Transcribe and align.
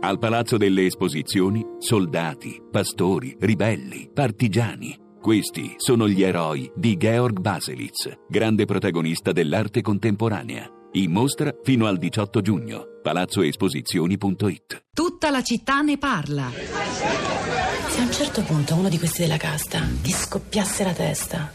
Al 0.00 0.20
Palazzo 0.20 0.56
delle 0.56 0.86
Esposizioni, 0.86 1.64
soldati, 1.80 2.62
pastori, 2.70 3.36
ribelli, 3.40 4.08
partigiani. 4.14 4.96
Questi 5.20 5.74
sono 5.76 6.08
gli 6.08 6.22
eroi 6.22 6.70
di 6.76 6.96
Georg 6.96 7.40
Baselitz, 7.40 8.08
grande 8.28 8.64
protagonista 8.64 9.32
dell'arte 9.32 9.82
contemporanea. 9.82 10.70
In 10.92 11.10
mostra 11.10 11.52
fino 11.64 11.86
al 11.86 11.98
18 11.98 12.40
giugno. 12.40 12.84
palazzoesposizioni.it 13.02 14.84
Tutta 14.94 15.30
la 15.30 15.42
città 15.42 15.80
ne 15.80 15.98
parla. 15.98 16.48
Se 17.88 18.00
a 18.00 18.04
un 18.04 18.12
certo 18.12 18.42
punto 18.42 18.76
uno 18.76 18.88
di 18.88 18.98
questi 18.98 19.22
della 19.22 19.36
casta 19.36 19.82
ti 20.00 20.12
scoppiasse 20.12 20.84
la 20.84 20.92
testa. 20.92 21.52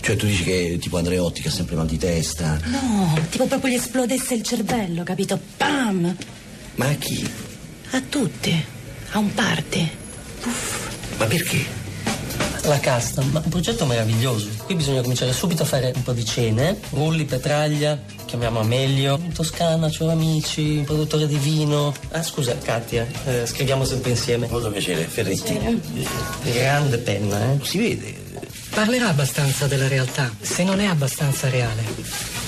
Cioè 0.00 0.16
tu 0.16 0.24
dici 0.24 0.42
che 0.42 0.78
tipo 0.80 0.96
Andreotti 0.96 1.42
che 1.42 1.48
ha 1.48 1.52
sempre 1.52 1.76
mal 1.76 1.86
di 1.86 1.98
testa. 1.98 2.58
No, 2.64 3.14
tipo 3.28 3.46
proprio 3.46 3.70
gli 3.72 3.76
esplodesse 3.76 4.34
il 4.34 4.42
cervello, 4.42 5.02
capito? 5.02 5.38
Pam! 5.58 6.16
Ma 6.76 6.88
a 6.88 6.94
chi? 6.94 7.28
A 7.90 8.02
tutti. 8.08 8.64
A 9.12 9.18
un 9.18 9.32
party. 9.32 9.90
Ma 11.16 11.24
perché? 11.24 11.84
La 12.64 12.80
casta, 12.80 13.22
ma 13.22 13.40
un 13.42 13.48
progetto 13.48 13.86
meraviglioso. 13.86 14.48
Qui 14.64 14.74
bisogna 14.74 15.00
cominciare 15.00 15.32
subito 15.32 15.62
a 15.62 15.66
fare 15.66 15.92
un 15.94 16.02
po' 16.02 16.12
di 16.12 16.24
cene, 16.24 16.78
rulli, 16.90 17.24
petraglia, 17.24 17.96
chiamiamo 18.24 18.58
Amelio, 18.58 19.20
in 19.22 19.32
Toscana 19.32 19.88
c'ho 19.88 20.10
amici, 20.10 20.78
un 20.78 20.84
produttore 20.84 21.28
di 21.28 21.36
vino. 21.36 21.94
Ah 22.10 22.24
scusa, 22.24 22.58
Katia, 22.58 23.06
eh, 23.24 23.46
scriviamo 23.46 23.84
sempre 23.84 24.10
insieme. 24.10 24.48
Molto 24.48 24.70
piacere, 24.70 25.04
Ferretti. 25.04 25.80
Grande 26.42 26.98
penna, 26.98 27.52
eh? 27.52 27.58
Si 27.62 27.78
vede. 27.78 28.14
Parlerà 28.70 29.08
abbastanza 29.08 29.68
della 29.68 29.86
realtà. 29.86 30.30
Se 30.40 30.64
non 30.64 30.80
è 30.80 30.86
abbastanza 30.86 31.48
reale, 31.48 31.84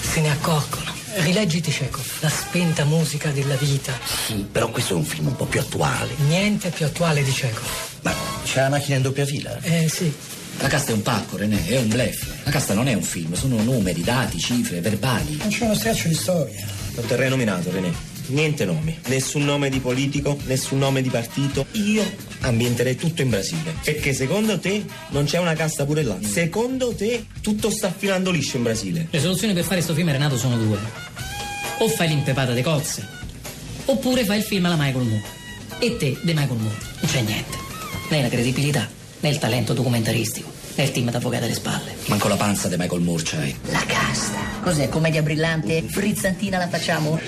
se 0.00 0.20
ne 0.20 0.30
accorgono. 0.30 0.97
Rileggiti 1.20 1.72
Chekhov, 1.72 2.06
la 2.20 2.28
spenta 2.28 2.84
musica 2.84 3.30
della 3.30 3.56
vita. 3.56 3.92
Sì, 4.26 4.46
però 4.50 4.70
questo 4.70 4.94
è 4.94 4.96
un 4.96 5.04
film 5.04 5.26
un 5.26 5.36
po' 5.36 5.46
più 5.46 5.58
attuale. 5.58 6.14
Niente 6.28 6.70
più 6.70 6.86
attuale 6.86 7.24
di 7.24 7.32
Chekhov. 7.32 7.66
Ma 8.02 8.14
c'è 8.44 8.60
la 8.60 8.68
macchina 8.68 8.96
in 8.96 9.02
doppia 9.02 9.26
fila? 9.26 9.58
Eh 9.62 9.88
sì. 9.88 10.12
La 10.60 10.68
casta 10.68 10.92
è 10.92 10.94
un 10.94 11.02
pacco, 11.02 11.36
René, 11.36 11.66
è 11.66 11.78
un 11.78 11.88
blef. 11.88 12.44
La 12.44 12.50
casta 12.50 12.74
non 12.74 12.86
è 12.86 12.94
un 12.94 13.02
film, 13.02 13.34
sono 13.34 13.60
numeri, 13.62 14.02
dati, 14.02 14.38
cifre, 14.38 14.80
verbali. 14.80 15.36
Non 15.36 15.48
c'è 15.48 15.64
uno 15.64 15.74
straccio 15.74 16.08
di 16.08 16.14
storia. 16.14 16.66
È 16.94 16.98
un 17.00 17.06
terreno 17.06 17.36
minato, 17.36 17.70
René. 17.70 17.92
Niente 18.28 18.64
nomi. 18.64 18.98
Nessun 19.06 19.44
nome 19.44 19.70
di 19.70 19.80
politico, 19.80 20.38
nessun 20.44 20.78
nome 20.78 21.00
di 21.00 21.08
partito. 21.08 21.66
Io 21.72 22.04
ambienterei 22.40 22.94
tutto 22.96 23.22
in 23.22 23.30
Brasile. 23.30 23.74
Perché 23.82 24.12
secondo 24.12 24.58
te 24.58 24.84
non 25.10 25.24
c'è 25.24 25.38
una 25.38 25.54
casta 25.54 25.84
pure 25.86 26.02
là? 26.02 26.18
Secondo 26.20 26.94
te 26.94 27.26
tutto 27.40 27.70
sta 27.70 27.92
filando 27.96 28.30
liscio 28.30 28.58
in 28.58 28.64
Brasile? 28.64 29.08
Le 29.10 29.20
soluzioni 29.20 29.54
per 29.54 29.62
fare 29.62 29.76
questo 29.76 29.94
film 29.94 30.10
Renato 30.10 30.36
sono 30.36 30.58
due. 30.58 30.78
O 31.78 31.88
fai 31.88 32.08
l'impepata 32.08 32.52
de 32.52 32.62
cozze, 32.62 33.06
oppure 33.86 34.24
fai 34.24 34.38
il 34.38 34.44
film 34.44 34.66
alla 34.66 34.76
Michael 34.76 35.04
Moore. 35.04 35.36
E 35.78 35.96
te, 35.96 36.18
de 36.22 36.34
Michael 36.34 36.58
Moore, 36.58 36.76
non 37.00 37.10
c'è 37.10 37.20
niente. 37.22 37.56
Né 38.10 38.20
la 38.22 38.28
credibilità, 38.28 38.88
né 39.20 39.28
il 39.28 39.38
talento 39.38 39.72
documentaristico, 39.74 40.50
né 40.74 40.84
il 40.84 40.90
team 40.90 41.10
d'avvocati 41.10 41.44
alle 41.44 41.54
spalle. 41.54 41.94
Manco 42.06 42.28
la 42.28 42.36
panza 42.36 42.68
di 42.68 42.76
Michael 42.76 43.02
Moore 43.02 43.22
c'hai. 43.22 43.54
La 43.70 43.84
casta. 43.86 44.47
Cos'è? 44.60 44.88
Commedia 44.88 45.22
brillante? 45.22 45.82
Frizzantina 45.82 46.58
la 46.58 46.68
facciamo? 46.68 47.18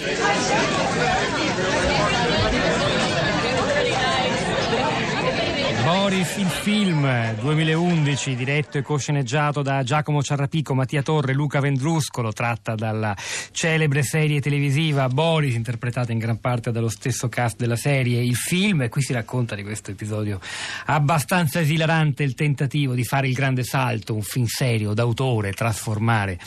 Boris 6.11 6.39
il 6.39 6.47
film 6.47 7.34
2011 7.36 8.34
diretto 8.34 8.78
e 8.78 8.83
cosceneggiato 8.83 9.62
da 9.62 9.84
Giacomo 9.84 10.25
Ciarrapico, 10.25 10.75
Mattia 10.75 11.03
Torre, 11.03 11.33
Luca 11.33 11.61
Vendruscolo 11.61 12.33
tratta 12.33 12.75
dalla 12.75 13.16
celebre 13.53 14.03
serie 14.03 14.41
televisiva 14.41 15.08
Boris 15.08 15.55
interpretata 15.55 16.11
in 16.11 16.19
gran 16.19 16.41
parte 16.41 16.72
dallo 16.72 16.88
stesso 16.88 17.28
cast 17.28 17.58
della 17.58 17.77
serie. 17.77 18.25
Il 18.25 18.34
film 18.34 18.83
e 18.83 18.88
qui 18.88 19.03
si 19.03 19.12
racconta 19.12 19.55
di 19.55 19.62
questo 19.62 19.92
episodio 19.92 20.41
abbastanza 20.86 21.61
esilarante 21.61 22.25
il 22.25 22.34
tentativo 22.34 22.94
di 22.94 23.05
fare 23.05 23.28
il 23.28 23.34
grande 23.34 23.62
salto 23.62 24.12
un 24.12 24.22
film 24.22 24.47
serio 24.47 24.94
d'autore 24.94 25.53
trasformare 25.53 26.41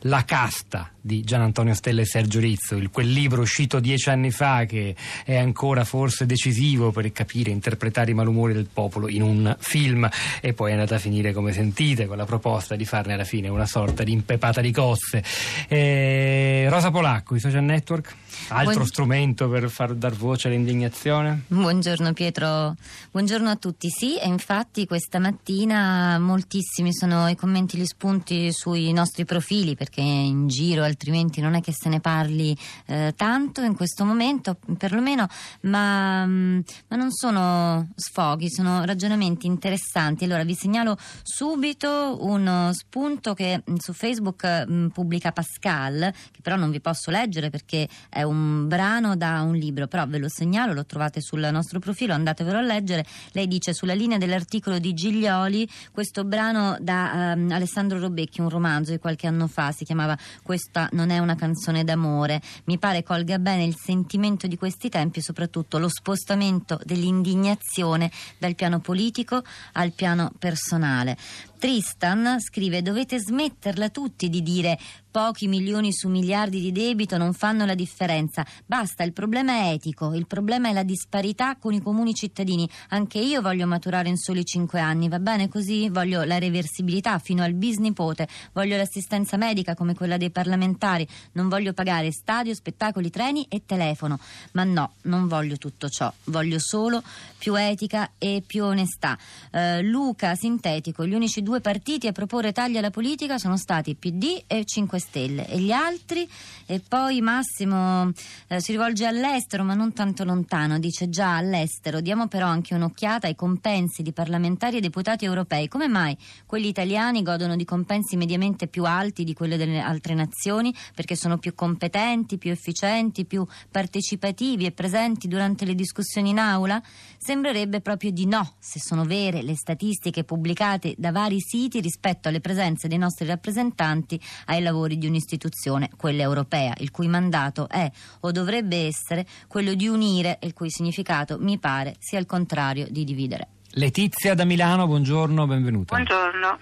la 0.00 0.24
casta 0.24 0.90
di 1.00 1.22
Gian 1.22 1.42
Antonio 1.42 1.74
Stella 1.74 2.00
e 2.00 2.04
Sergio 2.04 2.40
Rizzo, 2.40 2.74
il, 2.74 2.90
quel 2.90 3.08
libro 3.08 3.42
uscito 3.42 3.78
dieci 3.78 4.08
anni 4.08 4.32
fa 4.32 4.64
che 4.64 4.96
è 5.24 5.36
ancora 5.36 5.84
forse 5.84 6.26
decisivo 6.26 6.90
per 6.90 7.12
capire, 7.12 7.52
interpretare 7.52 8.10
i 8.10 8.14
malumori 8.14 8.52
del 8.52 8.66
popolo 8.72 8.95
in 9.08 9.22
un 9.22 9.56
film 9.58 10.08
e 10.40 10.52
poi 10.52 10.70
è 10.70 10.72
andata 10.72 10.96
a 10.96 10.98
finire 10.98 11.32
come 11.32 11.52
sentite 11.52 12.06
con 12.06 12.16
la 12.16 12.24
proposta 12.24 12.76
di 12.76 12.84
farne 12.84 13.14
alla 13.14 13.24
fine 13.24 13.48
una 13.48 13.66
sorta 13.66 14.02
di 14.02 14.12
impepata 14.12 14.60
di 14.60 14.72
cozze. 14.72 15.22
Eh, 15.68 16.66
Rosa 16.68 16.90
Polacco, 16.90 17.34
i 17.34 17.40
social 17.40 17.62
network, 17.62 18.14
altro 18.48 18.74
Buon... 18.74 18.86
strumento 18.86 19.48
per 19.48 19.68
far 19.68 19.94
dar 19.94 20.14
voce 20.14 20.48
all'indignazione? 20.48 21.42
Buongiorno 21.48 22.12
Pietro, 22.12 22.74
buongiorno 23.10 23.50
a 23.50 23.56
tutti. 23.56 23.90
Sì, 23.90 24.18
e 24.18 24.26
infatti 24.26 24.86
questa 24.86 25.18
mattina 25.18 26.18
moltissimi 26.18 26.92
sono 26.92 27.28
i 27.28 27.36
commenti, 27.36 27.76
gli 27.76 27.84
spunti 27.84 28.52
sui 28.52 28.92
nostri 28.92 29.24
profili 29.24 29.74
perché 29.74 30.00
in 30.00 30.48
giro 30.48 30.82
altrimenti 30.82 31.40
non 31.40 31.54
è 31.54 31.60
che 31.60 31.72
se 31.72 31.88
ne 31.88 32.00
parli 32.00 32.56
eh, 32.86 33.12
tanto 33.16 33.62
in 33.62 33.74
questo 33.74 34.04
momento, 34.04 34.56
perlomeno, 34.78 35.26
ma, 35.62 36.24
mm, 36.26 36.60
ma, 36.88 36.96
non 36.96 37.10
sono 37.12 37.88
sfoghi, 37.94 38.50
sono 38.50 38.84
ragionamenti 38.86 39.46
interessanti. 39.46 40.24
Allora 40.24 40.44
vi 40.44 40.54
segnalo 40.54 40.96
subito 41.22 42.18
uno 42.20 42.72
spunto 42.72 43.34
che 43.34 43.62
mm, 43.68 43.74
su 43.76 43.92
Facebook 43.92 44.66
mm, 44.68 44.86
pubblica 44.88 45.32
Pascal, 45.32 46.12
che 46.30 46.40
però 46.42 46.56
non 46.56 46.70
vi 46.70 46.80
posso 46.80 47.10
leggere 47.10 47.50
perché 47.50 47.88
è 48.08 48.22
un 48.22 48.66
brano 48.68 49.16
da 49.16 49.42
un 49.42 49.54
libro, 49.54 49.86
però 49.86 50.06
ve 50.06 50.18
lo 50.18 50.28
segnalo, 50.28 50.72
lo 50.72 50.86
trovate 50.86 51.20
sul 51.20 51.46
nostro 51.52 51.78
profilo, 51.78 52.14
andatevelo 52.14 52.58
a 52.58 52.62
leggere. 52.62 53.04
Lei 53.32 53.46
dice 53.46 53.74
sulla 53.74 53.94
linea 53.94 54.18
dell'articolo 54.18 54.78
di 54.78 54.94
Giglioli, 54.94 55.68
questo 55.92 56.24
brano 56.24 56.76
da 56.80 57.34
um, 57.36 57.50
Alessandro 57.50 57.98
Robecchi, 57.98 58.40
un 58.40 58.48
romanzo 58.48 58.92
di 58.92 58.98
qualche 58.98 59.26
anno 59.26 59.46
fa, 59.46 59.72
si 59.72 59.84
chiamava 59.84 60.16
Questa 60.42 60.88
non 60.92 61.10
è 61.10 61.18
una 61.18 61.34
canzone 61.34 61.84
d'amore. 61.84 62.40
Mi 62.64 62.78
pare 62.78 63.02
colga 63.02 63.38
bene 63.38 63.64
il 63.64 63.76
sentimento 63.76 64.46
di 64.46 64.56
questi 64.56 64.88
tempi 64.88 65.20
soprattutto 65.20 65.78
lo 65.78 65.88
spostamento 65.88 66.80
dell'indignazione 66.84 68.10
dal 68.38 68.54
piano 68.54 68.75
politico 68.80 69.42
al 69.72 69.92
piano 69.92 70.32
personale. 70.38 71.16
Tristan 71.58 72.40
scrive 72.40 72.82
dovete 72.82 73.18
smetterla 73.18 73.88
tutti 73.88 74.28
di 74.28 74.42
dire 74.42 74.78
pochi 75.16 75.48
milioni 75.48 75.94
su 75.94 76.10
miliardi 76.10 76.60
di 76.60 76.72
debito 76.72 77.16
non 77.16 77.32
fanno 77.32 77.64
la 77.64 77.74
differenza. 77.74 78.44
Basta, 78.66 79.02
il 79.02 79.14
problema 79.14 79.52
è 79.54 79.72
etico, 79.72 80.12
il 80.12 80.26
problema 80.26 80.68
è 80.68 80.74
la 80.74 80.82
disparità 80.82 81.56
con 81.56 81.72
i 81.72 81.80
comuni 81.80 82.12
cittadini. 82.12 82.68
Anche 82.90 83.18
io 83.18 83.40
voglio 83.40 83.66
maturare 83.66 84.10
in 84.10 84.18
soli 84.18 84.44
cinque 84.44 84.78
anni, 84.78 85.08
va 85.08 85.18
bene 85.18 85.48
così? 85.48 85.88
Voglio 85.88 86.22
la 86.24 86.38
reversibilità 86.38 87.18
fino 87.18 87.42
al 87.42 87.54
bisnipote, 87.54 88.28
voglio 88.52 88.76
l'assistenza 88.76 89.38
medica 89.38 89.74
come 89.74 89.94
quella 89.94 90.18
dei 90.18 90.30
parlamentari, 90.30 91.08
non 91.32 91.48
voglio 91.48 91.72
pagare 91.72 92.12
stadio, 92.12 92.52
spettacoli, 92.52 93.08
treni 93.08 93.46
e 93.48 93.62
telefono. 93.64 94.18
Ma 94.52 94.64
no, 94.64 94.96
non 95.02 95.28
voglio 95.28 95.56
tutto 95.56 95.88
ciò, 95.88 96.12
voglio 96.24 96.58
solo 96.58 97.02
più 97.38 97.54
etica 97.54 98.10
e 98.18 98.42
più 98.46 98.64
onestà. 98.64 99.16
Uh, 99.50 99.80
Luca, 99.80 100.34
sintetico, 100.34 101.06
gli 101.06 101.14
unici 101.14 101.42
due 101.46 101.60
partiti 101.60 102.08
a 102.08 102.12
proporre 102.12 102.50
tagli 102.50 102.76
alla 102.76 102.90
politica 102.90 103.38
sono 103.38 103.56
stati 103.56 103.94
PD 103.94 104.42
e 104.48 104.64
5 104.64 104.98
Stelle. 104.98 105.46
E 105.46 105.60
gli 105.60 105.70
altri? 105.70 106.28
E 106.66 106.80
poi 106.80 107.20
Massimo 107.20 108.10
eh, 108.48 108.60
si 108.60 108.72
rivolge 108.72 109.06
all'estero 109.06 109.62
ma 109.62 109.74
non 109.74 109.92
tanto 109.92 110.24
lontano, 110.24 110.80
dice 110.80 111.08
già 111.08 111.36
all'estero, 111.36 112.00
diamo 112.00 112.26
però 112.26 112.48
anche 112.48 112.74
un'occhiata 112.74 113.28
ai 113.28 113.36
compensi 113.36 114.02
di 114.02 114.12
parlamentari 114.12 114.78
e 114.78 114.80
deputati 114.80 115.24
europei, 115.24 115.68
come 115.68 115.86
mai 115.86 116.18
quelli 116.46 116.66
italiani 116.66 117.22
godono 117.22 117.54
di 117.54 117.64
compensi 117.64 118.16
mediamente 118.16 118.66
più 118.66 118.84
alti 118.84 119.22
di 119.22 119.32
quelli 119.32 119.56
delle 119.56 119.78
altre 119.78 120.14
nazioni? 120.14 120.74
Perché 120.96 121.14
sono 121.14 121.38
più 121.38 121.54
competenti, 121.54 122.38
più 122.38 122.50
efficienti, 122.50 123.24
più 123.24 123.46
partecipativi 123.70 124.66
e 124.66 124.72
presenti 124.72 125.28
durante 125.28 125.64
le 125.64 125.76
discussioni 125.76 126.30
in 126.30 126.40
aula? 126.40 126.82
Sembrerebbe 127.18 127.80
proprio 127.80 128.10
di 128.10 128.26
no, 128.26 128.54
se 128.58 128.80
sono 128.80 129.04
vere 129.04 129.42
le 129.42 129.54
statistiche 129.54 130.24
pubblicate 130.24 130.94
da 130.98 131.12
vari 131.12 131.34
siti 131.40 131.80
rispetto 131.80 132.28
alle 132.28 132.40
presenze 132.40 132.88
dei 132.88 132.98
nostri 132.98 133.26
rappresentanti 133.26 134.20
ai 134.46 134.62
lavori 134.62 134.98
di 134.98 135.06
un'istituzione, 135.06 135.90
quella 135.96 136.22
europea, 136.22 136.74
il 136.78 136.90
cui 136.90 137.08
mandato 137.08 137.68
è 137.68 137.90
o 138.20 138.30
dovrebbe 138.32 138.86
essere 138.86 139.26
quello 139.48 139.74
di 139.74 139.88
unire 139.88 140.38
e 140.40 140.46
il 140.46 140.52
cui 140.52 140.70
significato 140.70 141.38
mi 141.38 141.58
pare 141.58 141.96
sia 141.98 142.18
il 142.18 142.26
contrario 142.26 142.86
di 142.88 143.04
dividere. 143.04 143.48
Letizia 143.72 144.34
da 144.34 144.44
Milano, 144.44 144.86
buongiorno, 144.86 145.46
benvenuta. 145.46 145.94
Buongiorno. 145.94 146.58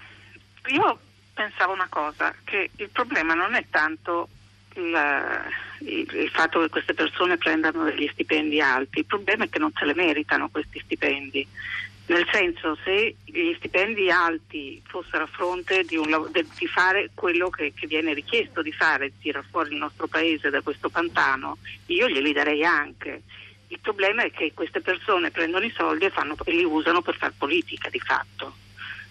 Io 0.68 0.98
pensavo 1.34 1.72
una 1.72 1.86
cosa, 1.88 2.34
che 2.44 2.70
il 2.76 2.88
problema 2.90 3.34
non 3.34 3.54
è 3.54 3.64
tanto 3.70 4.28
il, 4.74 4.96
il, 5.80 6.08
il, 6.12 6.30
fatto 6.30 6.60
che 6.60 6.68
queste 6.68 6.94
persone 6.94 7.36
prendano 7.36 7.84
degli 7.84 8.08
stipendi 8.12 8.60
alti, 8.60 9.00
il 9.00 9.04
problema 9.04 9.44
è 9.44 9.48
che 9.48 9.58
non 9.58 9.72
se 9.74 9.84
le 9.84 9.94
meritano 9.94 10.48
questi 10.48 10.80
stipendi. 10.80 11.46
Nel 12.06 12.26
senso, 12.30 12.76
se 12.84 13.16
gli 13.24 13.54
stipendi 13.56 14.10
alti 14.10 14.82
fossero 14.86 15.24
a 15.24 15.26
fronte 15.26 15.84
di, 15.84 15.96
un, 15.96 16.28
di 16.30 16.66
fare 16.66 17.10
quello 17.14 17.48
che, 17.48 17.72
che, 17.74 17.86
viene 17.86 18.12
richiesto 18.12 18.60
di 18.60 18.72
fare, 18.72 19.12
tirar 19.20 19.44
fuori 19.50 19.72
il 19.72 19.78
nostro 19.78 20.06
paese 20.06 20.50
da 20.50 20.60
questo 20.60 20.90
pantano, 20.90 21.56
io 21.86 22.08
glieli 22.08 22.32
darei 22.32 22.62
anche. 22.62 23.22
Il 23.68 23.78
problema 23.80 24.22
è 24.22 24.30
che 24.30 24.52
queste 24.52 24.82
persone 24.82 25.30
prendono 25.30 25.64
i 25.64 25.72
soldi 25.74 26.04
e, 26.04 26.10
fanno, 26.10 26.36
e 26.44 26.52
li 26.52 26.64
usano 26.64 27.00
per 27.00 27.16
fare 27.16 27.32
politica 27.38 27.88
di 27.88 28.00
fatto, 28.00 28.54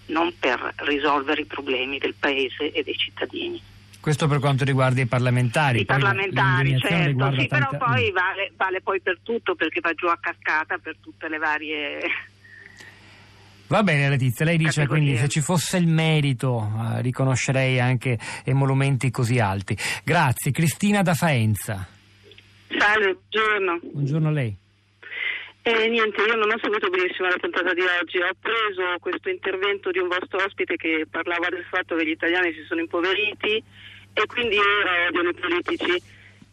non 0.07 0.31
per 0.37 0.73
risolvere 0.77 1.41
i 1.41 1.45
problemi 1.45 1.97
del 1.97 2.13
paese 2.13 2.71
e 2.71 2.83
dei 2.83 2.95
cittadini. 2.95 3.59
Questo 3.99 4.27
per 4.27 4.39
quanto 4.39 4.65
riguarda 4.65 5.01
i 5.01 5.07
parlamentari. 5.07 5.79
I 5.79 5.85
parlamentari, 5.85 6.77
certo, 6.77 7.31
sì, 7.39 7.47
però 7.47 7.69
tante... 7.69 7.77
poi 7.77 8.11
vale, 8.11 8.51
vale, 8.55 8.81
poi 8.81 8.99
per 9.01 9.17
tutto 9.23 9.55
perché 9.55 9.79
va 9.79 9.93
giù 9.93 10.05
a 10.07 10.17
cascata 10.21 10.77
per 10.77 10.97
tutte 11.01 11.27
le 11.27 11.37
varie... 11.39 11.99
Va 13.67 13.81
bene 13.81 14.09
Letizia, 14.09 14.45
lei 14.45 14.57
dice 14.57 14.81
Categorie. 14.81 15.03
quindi 15.03 15.19
se 15.19 15.27
ci 15.29 15.41
fosse 15.41 15.77
il 15.77 15.87
merito 15.87 16.61
eh, 16.61 17.01
riconoscerei 17.01 17.79
anche 17.79 18.19
emolumenti 18.43 19.09
così 19.09 19.39
alti. 19.39 19.75
Grazie. 20.03 20.51
Cristina 20.51 21.01
da 21.01 21.13
Faenza. 21.13 21.87
Salve, 22.77 23.17
buongiorno. 23.29 23.79
Buongiorno 23.91 24.27
a 24.27 24.31
lei. 24.31 24.55
Eh, 25.65 25.87
niente, 25.87 26.21
io 26.21 26.35
non 26.35 26.51
ho 26.51 26.59
seguito 26.61 26.89
benissimo 26.89 27.29
la 27.29 27.37
puntata 27.39 27.73
di 27.73 27.79
oggi, 27.81 28.17
ho 28.17 28.35
preso 28.37 28.99
questo 28.99 29.29
intervento 29.29 29.91
di 29.91 29.99
un 29.99 30.09
vostro 30.09 30.43
ospite 30.43 30.75
che 30.75 31.05
parlava 31.09 31.47
del 31.47 31.63
fatto 31.63 31.95
che 31.95 32.05
gli 32.05 32.09
italiani 32.09 32.51
si 32.51 32.63
sono 32.67 32.81
impoveriti 32.81 33.63
e 34.13 34.25
quindi 34.27 34.57
ora 34.57 35.07
odiano 35.07 35.29
i 35.29 35.33
politici. 35.33 36.03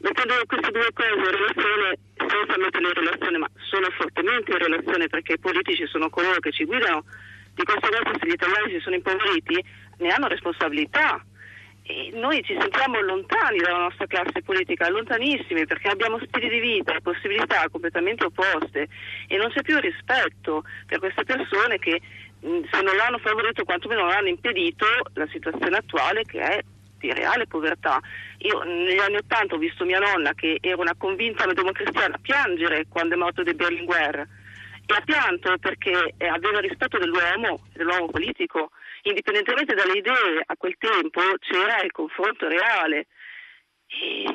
Mettendo 0.00 0.34
queste 0.46 0.70
due 0.70 0.88
cose 0.94 1.12
in 1.12 1.24
relazione, 1.24 1.98
senza 2.16 2.56
mettere 2.56 2.86
in 2.86 2.94
relazione, 2.94 3.38
ma 3.38 3.48
sono 3.68 3.86
fortemente 3.90 4.50
in 4.50 4.58
relazione 4.58 5.08
perché 5.08 5.34
i 5.34 5.38
politici 5.38 5.86
sono 5.86 6.08
coloro 6.08 6.40
che 6.40 6.52
ci 6.52 6.64
guidano, 6.64 7.04
di 7.54 7.64
conseguenza 7.64 8.12
se 8.18 8.26
gli 8.26 8.32
italiani 8.32 8.72
si 8.72 8.80
sono 8.80 8.96
impoveriti 8.96 9.64
ne 9.98 10.08
hanno 10.08 10.28
responsabilità. 10.28 11.22
E 11.82 12.10
noi 12.14 12.42
ci 12.44 12.56
sentiamo 12.58 13.00
lontani 13.00 13.58
dalla 13.58 13.88
nostra 13.88 14.06
classe 14.06 14.42
politica, 14.42 14.88
lontanissimi 14.88 15.66
perché 15.66 15.88
abbiamo 15.88 16.18
stili 16.24 16.48
di 16.48 16.60
vita 16.60 16.94
e 16.94 17.00
possibilità 17.00 17.68
completamente 17.68 18.24
opposte 18.24 18.88
e 19.26 19.36
non 19.36 19.50
c'è 19.50 19.60
più 19.62 19.78
rispetto 19.80 20.64
per 20.86 20.98
queste 20.98 21.24
persone 21.24 21.78
che 21.78 22.00
se 22.40 22.80
non 22.80 22.96
l'hanno 22.96 23.18
favorito 23.18 23.64
quantomeno 23.64 24.02
non 24.02 24.12
hanno 24.12 24.28
impedito 24.28 24.86
la 25.14 25.26
situazione 25.30 25.76
attuale 25.76 26.22
che 26.24 26.40
è 26.40 26.64
di 27.00 27.12
reale 27.12 27.46
povertà. 27.46 28.00
Io 28.38 28.62
negli 28.62 28.98
anni 28.98 29.16
Ottanta 29.16 29.54
ho 29.54 29.58
visto 29.58 29.84
mia 29.84 29.98
nonna 29.98 30.34
che 30.34 30.58
era 30.60 30.80
una 30.80 30.94
convinta 30.96 31.46
democristiana 31.46 32.18
piangere 32.20 32.86
quando 32.88 33.14
è 33.14 33.18
morto 33.18 33.42
De 33.42 33.54
Berlinguer 33.54 34.28
e 34.86 34.94
ha 34.94 35.00
pianto 35.02 35.56
perché 35.58 36.14
eh, 36.16 36.26
aveva 36.26 36.60
rispetto 36.60 36.98
dell'uomo, 36.98 37.66
dell'uomo 37.72 38.06
politico 38.06 38.70
indipendentemente 39.02 39.74
dalle 39.74 39.98
idee 39.98 40.42
a 40.44 40.56
quel 40.56 40.76
tempo 40.78 41.20
c'era 41.38 41.80
il 41.82 41.92
confronto 41.92 42.48
reale. 42.48 43.06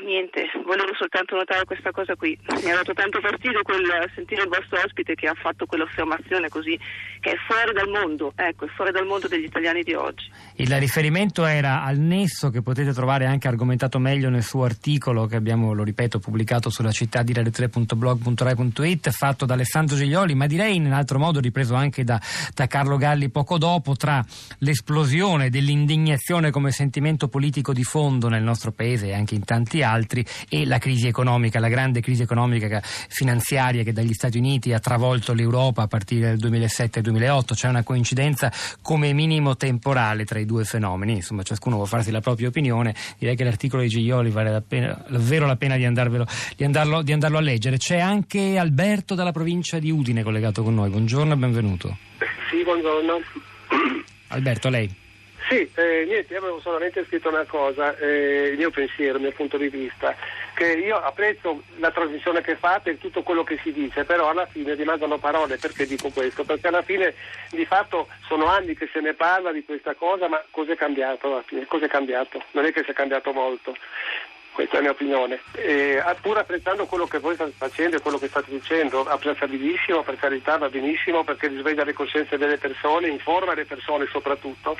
Niente, 0.05 0.43
volevo 0.65 0.93
soltanto 0.97 1.35
notare 1.35 1.63
questa 1.63 1.91
cosa 1.91 2.15
qui. 2.15 2.37
Mi 2.63 2.71
ha 2.71 2.75
dato 2.75 2.93
tanto 2.93 3.19
fastidio 3.21 3.61
quel 3.63 3.85
sentire 4.13 4.43
il 4.43 4.49
vostro 4.49 4.79
ospite 4.83 5.15
che 5.15 5.27
ha 5.27 5.33
fatto 5.33 5.65
quell'affermazione 5.65 6.49
così, 6.49 6.77
che 7.21 7.31
è 7.31 7.35
fuori 7.47 7.73
dal 7.73 7.89
mondo, 7.89 8.33
ecco, 8.35 8.65
è 8.65 8.67
fuori 8.75 8.91
dal 8.91 9.05
mondo 9.05 9.27
degli 9.27 9.45
italiani 9.45 9.81
di 9.81 9.93
oggi. 9.93 10.29
Il 10.57 10.77
riferimento 10.77 11.45
era 11.45 11.83
al 11.83 11.97
nesso 11.97 12.49
che 12.49 12.61
potete 12.61 12.91
trovare 12.93 13.25
anche 13.25 13.47
argomentato 13.47 13.97
meglio 13.97 14.29
nel 14.29 14.43
suo 14.43 14.65
articolo 14.65 15.25
che 15.25 15.37
abbiamo, 15.37 15.73
lo 15.73 15.83
ripeto, 15.83 16.19
pubblicato 16.19 16.69
sulla 16.69 16.91
città 16.91 17.23
di 17.23 17.33
radio3.blog.rai.it 17.33 19.09
fatto 19.11 19.45
da 19.45 19.53
Alessandro 19.53 19.95
Giglioli, 19.95 20.35
ma 20.35 20.47
direi 20.47 20.75
in 20.75 20.85
un 20.85 20.93
altro 20.93 21.17
modo 21.17 21.39
ripreso 21.39 21.75
anche 21.75 22.03
da, 22.03 22.21
da 22.53 22.67
Carlo 22.67 22.97
Galli 22.97 23.29
poco 23.29 23.57
dopo 23.57 23.95
tra 23.95 24.23
l'esplosione 24.59 25.49
dell'indignazione 25.49 26.51
come 26.51 26.71
sentimento 26.71 27.29
politico 27.29 27.71
di 27.71 27.83
fondo 27.83 28.27
nel 28.27 28.43
nostro 28.43 28.71
paese 28.71 29.07
e 29.07 29.13
anche 29.13 29.35
in 29.35 29.43
tanti 29.45 29.81
altri 29.81 30.25
e 30.49 30.65
la 30.65 30.77
crisi 30.77 31.07
economica, 31.07 31.59
la 31.59 31.69
grande 31.69 32.01
crisi 32.01 32.23
economica 32.23 32.81
finanziaria 32.83 33.83
che 33.83 33.93
dagli 33.93 34.13
Stati 34.13 34.37
Uniti 34.37 34.73
ha 34.73 34.79
travolto 34.79 35.33
l'Europa 35.33 35.83
a 35.83 35.87
partire 35.87 36.35
dal 36.35 36.51
2007-2008, 36.51 37.53
c'è 37.53 37.69
una 37.69 37.83
coincidenza 37.83 38.51
come 38.81 39.13
minimo 39.13 39.55
temporale 39.55 40.25
tra 40.25 40.39
i 40.39 40.45
due 40.45 40.65
fenomeni, 40.65 41.13
insomma 41.13 41.43
ciascuno 41.43 41.77
può 41.77 41.85
farsi 41.85 42.11
la 42.11 42.21
propria 42.21 42.47
opinione, 42.49 42.93
direi 43.17 43.35
che 43.35 43.43
l'articolo 43.43 43.81
di 43.81 43.89
Giglioli 43.89 44.29
vale 44.29 44.51
la 44.51 44.61
pena, 44.61 45.03
davvero 45.07 45.45
la 45.45 45.55
pena 45.55 45.77
di, 45.77 45.85
andarvelo, 45.85 46.25
di, 46.55 46.63
andarlo, 46.63 47.01
di 47.01 47.13
andarlo 47.13 47.37
a 47.37 47.41
leggere. 47.41 47.77
C'è 47.77 47.99
anche 47.99 48.57
Alberto 48.57 49.15
dalla 49.15 49.31
provincia 49.31 49.79
di 49.79 49.91
Udine 49.91 50.23
collegato 50.23 50.63
con 50.63 50.73
noi, 50.73 50.89
buongiorno 50.89 51.33
e 51.33 51.37
benvenuto. 51.37 51.97
Sì, 52.49 52.63
buongiorno. 52.63 53.19
Alberto, 54.29 54.69
lei. 54.69 55.03
Sì, 55.47 55.69
eh, 55.75 56.05
niente, 56.07 56.35
avevo 56.35 56.59
solamente 56.59 57.05
scritto 57.05 57.29
una 57.29 57.43
cosa, 57.43 57.95
eh, 57.97 58.49
il 58.51 58.57
mio 58.57 58.71
pensiero, 58.71 59.17
il 59.17 59.21
mio 59.23 59.31
punto 59.31 59.57
di 59.57 59.69
vista, 59.69 60.15
che 60.55 60.71
io 60.71 60.97
apprezzo 60.97 61.61
la 61.77 61.91
trasmissione 61.91 62.41
che 62.41 62.55
fate 62.55 62.91
e 62.91 62.97
tutto 62.97 63.21
quello 63.21 63.43
che 63.43 63.59
si 63.61 63.71
dice, 63.71 64.05
però 64.05 64.29
alla 64.29 64.47
fine 64.47 64.73
rimangono 64.73 65.19
parole, 65.19 65.57
perché 65.57 65.85
dico 65.85 66.09
questo? 66.09 66.45
Perché 66.45 66.67
alla 66.67 66.81
fine 66.81 67.13
di 67.51 67.63
fatto 67.65 68.07
sono 68.27 68.47
anni 68.47 68.75
che 68.75 68.89
se 68.91 69.01
ne 69.01 69.13
parla 69.13 69.51
di 69.51 69.63
questa 69.63 69.93
cosa, 69.93 70.27
ma 70.27 70.43
cos'è 70.49 70.75
cambiato 70.75 71.27
alla 71.27 71.43
fine? 71.45 71.67
Cos'è 71.67 71.87
cambiato? 71.87 72.41
Non 72.51 72.65
è 72.65 72.71
che 72.71 72.83
sia 72.83 72.93
cambiato 72.93 73.31
molto. 73.31 73.75
Questa 74.51 74.73
è 74.73 74.75
la 74.77 74.83
mia 74.83 74.91
opinione. 74.91 75.41
E, 75.51 76.01
pur 76.21 76.37
apprezzando 76.39 76.87
quello 76.87 77.05
che 77.05 77.19
voi 77.19 77.35
state 77.35 77.51
facendo 77.55 77.97
e 77.97 77.99
quello 77.99 78.17
che 78.17 78.29
state 78.29 78.49
dicendo, 78.49 79.05
apprezzabilissimo, 79.05 80.01
per 80.01 80.15
carità, 80.15 80.57
va 80.57 80.69
benissimo 80.69 81.23
perché 81.23 81.49
risveglia 81.49 81.83
le 81.83 81.93
coscienze 81.93 82.37
delle 82.37 82.57
persone, 82.57 83.09
informa 83.09 83.53
le 83.53 83.65
persone 83.65 84.07
soprattutto 84.09 84.77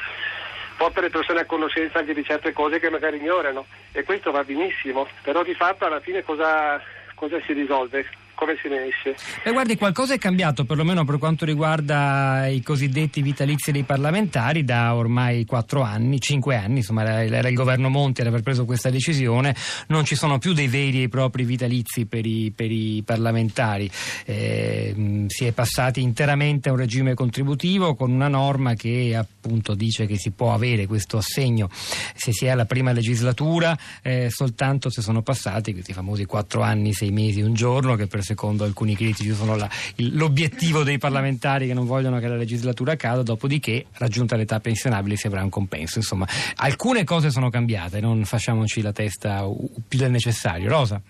porta 0.76 1.02
le 1.02 1.10
persone 1.10 1.42
a 1.42 1.46
conoscenza 1.46 2.00
anche 2.00 2.14
di 2.14 2.24
certe 2.24 2.54
cose 2.54 2.80
che 2.80 2.90
magari 2.90 3.18
ignorano 3.18 3.66
e 3.92 4.04
questo 4.04 4.32
va 4.32 4.44
benissimo, 4.44 5.08
però 5.22 5.44
di 5.44 5.54
fatto 5.54 5.86
alla 5.86 6.00
fine 6.00 6.24
cosa, 6.24 6.82
cosa 7.16 7.40
si 7.46 7.54
risolve? 7.54 8.06
Come 8.36 8.56
se 8.62 8.70
ne 8.70 8.88
esce. 8.88 9.16
Beh, 9.44 9.52
guardi, 9.52 9.78
qualcosa 9.78 10.14
è 10.14 10.18
cambiato, 10.18 10.66
perlomeno 10.66 11.04
per 11.06 11.18
quanto 11.18 11.46
riguarda 11.46 12.48
i 12.48 12.62
cosiddetti 12.62 13.22
vitalizi 13.22 13.72
dei 13.72 13.84
parlamentari, 13.84 14.64
da 14.64 14.96
ormai 14.96 15.46
quattro 15.46 15.82
anni, 15.82 16.20
cinque 16.20 16.56
anni, 16.56 16.78
insomma, 16.78 17.24
era 17.24 17.48
il 17.48 17.56
governo 17.56 17.90
Monti 17.90 18.22
ad 18.22 18.28
aver 18.28 18.42
preso 18.42 18.66
questa 18.66 18.90
decisione, 18.90 19.56
non 19.88 20.06
ci 20.06 20.16
sono 20.16 20.38
più 20.38 20.54
dei 20.54 20.68
veri 20.68 21.04
e 21.04 21.10
propri 21.10 21.44
vitalizi 21.44 22.06
per 22.06 22.26
i, 22.26 22.52
per 22.56 22.72
i 22.72 23.02
parlamentari. 23.06 23.90
Eh, 24.26 25.26
si 25.28 25.46
è 25.46 25.52
passati 25.52 26.02
interamente 26.02 26.70
a 26.70 26.74
un 26.74 26.78
regime 26.78 27.14
contributivo 27.14 27.96
con 27.96 28.12
una 28.12 28.28
norma 28.28 28.74
che 28.74 29.16
appunto 29.16 29.74
dice 29.74 30.06
che 30.06 30.18
si 30.18 30.32
può 30.32 30.54
avere 30.54 30.86
questo 30.86 31.18
assegno 31.18 31.70
se 31.72 32.32
si 32.32 32.46
è 32.46 32.50
alla 32.50 32.66
prima 32.66 32.92
legislatura 32.92 33.78
eh, 34.02 34.30
soltanto 34.30 34.90
se 34.90 35.02
sono 35.02 35.22
passati 35.22 35.74
questi 35.74 35.94
famosi 35.94 36.26
quattro 36.26 36.62
anni, 36.62 36.94
sei 36.94 37.12
mesi, 37.12 37.42
un 37.42 37.54
giorno 37.54 37.96
che 37.96 38.08
per 38.08 38.24
secondo 38.26 38.66
alcuni 38.66 38.96
critici 38.96 39.34
sono 39.34 39.56
la, 39.56 39.70
il, 39.96 40.18
l'obiettivo 40.18 40.84
dei 40.84 40.98
parlamentari 40.98 41.68
che 41.68 41.74
non 41.74 41.86
vogliono 41.86 42.20
che 42.20 42.28
la 42.28 42.36
legislatura 42.36 42.98
cada, 42.98 43.24
dopodiché 43.24 43.86
raggiunta 43.94 44.36
l'età 44.36 44.60
pensionabile 44.60 45.16
si 45.16 45.28
avrà 45.28 45.44
un 45.44 45.50
compenso. 45.50 46.00
Insomma, 46.00 46.28
alcune 46.56 47.04
cose 47.04 47.30
sono 47.30 47.50
cambiate, 47.50 48.02
non 48.02 48.26
facciamoci 48.26 48.82
la 48.82 48.92
testa 48.92 49.46
più 49.88 49.98
del 49.98 50.12
necessario. 50.12 50.68
Rosa. 50.68 51.02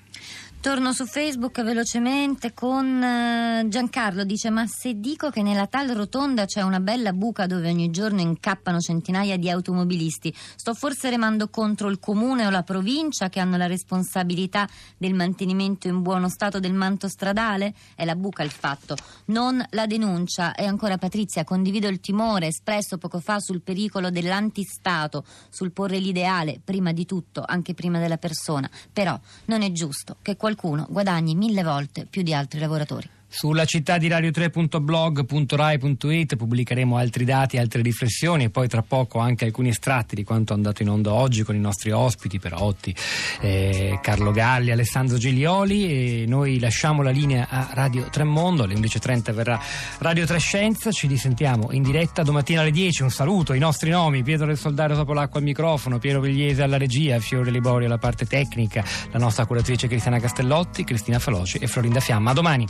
Torno 0.66 0.94
su 0.94 1.06
Facebook 1.06 1.62
velocemente 1.62 2.56
con 2.56 3.00
eh, 3.04 3.68
Giancarlo, 3.68 4.24
dice 4.24 4.50
ma 4.50 4.66
se 4.66 5.00
dico 5.00 5.30
che 5.30 5.44
nella 5.44 5.68
tal 5.68 5.90
rotonda 5.90 6.46
c'è 6.46 6.64
una 6.64 6.80
bella 6.80 7.14
buca 7.14 7.46
dove 7.46 7.70
ogni 7.70 7.92
giorno 7.92 8.22
incappano 8.22 8.80
centinaia 8.80 9.38
di 9.38 9.48
automobilisti, 9.48 10.34
sto 10.56 10.74
forse 10.74 11.12
remando 11.12 11.50
contro 11.50 11.88
il 11.88 12.00
comune 12.00 12.48
o 12.48 12.50
la 12.50 12.64
provincia 12.64 13.30
che 13.30 13.40
hanno 13.40 13.58
la 13.58 13.68
responsabilità 13.68 14.68
del 14.98 15.14
mantenimento 15.14 15.88
in 15.88 16.02
buono 16.02 16.30
stato 16.30 16.60
del 16.60 16.74
manto 16.74 17.10
stradale? 17.10 17.76
È 17.94 18.04
la 18.04 18.16
buca 18.16 18.42
il 18.42 18.50
fatto, 18.50 18.96
non 19.26 19.64
la 19.70 19.86
denuncia. 19.86 20.56
E 20.56 20.66
ancora 20.66 20.98
Patrizia, 20.98 21.44
condivido 21.44 21.88
il 21.90 22.00
timore 22.00 22.48
espresso 22.48 22.98
poco 22.98 23.20
fa 23.20 23.40
sul 23.40 23.62
pericolo 23.62 24.10
dell'antistato, 24.10 25.26
sul 25.48 25.72
porre 25.72 26.00
l'ideale 26.00 26.60
prima 26.64 26.92
di 26.92 27.06
tutto, 27.06 27.44
anche 27.46 27.76
prima 27.76 28.00
della 28.00 28.18
persona, 28.18 28.68
però 28.92 29.16
non 29.46 29.62
è 29.62 29.72
giusto 29.72 30.16
che 30.24 30.36
qualcuno 30.36 30.54
qualcuno 30.56 30.88
guadagni 30.90 31.36
mille 31.36 31.64
volte 31.64 32.06
più 32.06 32.24
di 32.24 32.34
altri 32.34 32.60
lavoratori. 32.60 33.08
Sulla 33.36 33.66
città 33.66 33.98
di 33.98 34.08
radio3.blog.rai.it 34.08 36.38
pubblicheremo 36.38 36.96
altri 36.96 37.26
dati, 37.26 37.58
altre 37.58 37.82
riflessioni 37.82 38.46
e 38.46 38.50
poi 38.50 38.70
tra 38.70 38.82
poco 38.82 39.20
anche 39.20 39.44
alcuni 39.44 39.68
estratti 39.68 40.16
di 40.16 40.24
quanto 40.24 40.54
è 40.54 40.56
andato 40.56 40.84
in 40.84 40.90
onda 40.90 41.12
oggi 41.12 41.44
con 41.44 41.54
i 41.54 41.60
nostri 41.60 41.92
ospiti, 41.92 42.40
Perotti, 42.40 42.96
eh, 43.42 44.00
Carlo 44.02 44.32
Galli, 44.32 44.72
Alessandro 44.72 45.18
Giglioli 45.18 46.22
e 46.22 46.26
noi 46.26 46.62
lasciamo 46.62 47.02
la 47.02 47.10
linea 47.10 47.48
a 47.50 47.72
Radio 47.74 48.08
Tremondo, 48.10 48.64
alle 48.64 48.76
11.30 48.76 49.34
verrà 49.34 49.60
Radio 49.98 50.26
Trescenza, 50.26 50.94
ci 50.94 51.08
risentiamo 51.08 51.74
in 51.74 51.84
diretta 51.84 52.24
domattina 52.24 52.62
alle 52.62 52.72
10, 52.72 53.04
un 53.04 53.12
saluto, 53.12 53.52
i 53.52 53.60
nostri 53.60 53.90
nomi, 53.90 54.24
Pietro 54.24 54.46
del 54.46 54.58
Soldario 54.58 54.96
Topolacqua 54.96 55.40
al 55.40 55.46
microfono, 55.46 56.00
Piero 56.00 56.22
Vegliese 56.22 56.64
alla 56.64 56.78
regia, 56.78 57.20
Fiore 57.20 57.52
Liborio 57.52 57.88
alla 57.88 57.98
parte 57.98 58.26
tecnica, 58.26 58.82
la 59.12 59.20
nostra 59.20 59.46
curatrice 59.46 59.90
Cristiana 59.90 60.20
Castellotti, 60.20 60.86
Cristina 60.86 61.20
Feloci 61.20 61.58
e 61.58 61.68
Florinda 61.68 62.00
Fiamma. 62.00 62.32
A 62.32 62.34
domani! 62.34 62.64